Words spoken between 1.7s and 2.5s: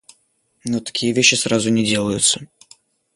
делаются.